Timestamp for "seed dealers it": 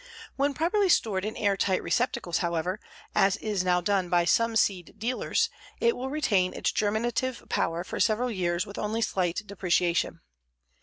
4.55-5.95